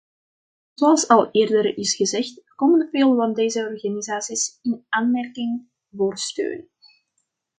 [0.73, 6.69] Zoals al eerder is gezegd, komen veel van deze organisaties in aanmerking voor steun.